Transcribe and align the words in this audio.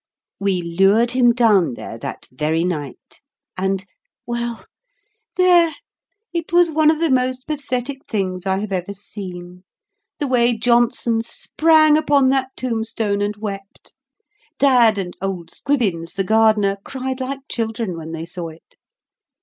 We 0.39 0.63
lured 0.63 1.11
him 1.11 1.31
down 1.31 1.75
there 1.75 1.99
that 1.99 2.27
very 2.31 2.63
night; 2.63 3.21
and 3.55 3.85
well, 4.25 4.65
there, 5.35 5.75
it 6.33 6.51
was 6.51 6.71
one 6.71 6.89
of 6.89 6.99
the 6.99 7.11
most 7.11 7.45
pathetic 7.45 8.07
things 8.07 8.47
I 8.47 8.57
have 8.61 8.71
ever 8.71 8.95
seen, 8.95 9.63
the 10.17 10.25
way 10.25 10.57
Johnson 10.57 11.21
sprang 11.21 11.97
upon 11.99 12.29
that 12.29 12.47
tombstone 12.57 13.21
and 13.21 13.35
wept. 13.35 13.93
Dad 14.57 14.97
and 14.97 15.15
old 15.21 15.51
Squibbins, 15.51 16.15
the 16.15 16.23
gardener, 16.23 16.77
cried 16.83 17.19
like 17.21 17.41
children 17.47 17.95
when 17.95 18.11
they 18.11 18.25
saw 18.25 18.47
it. 18.47 18.77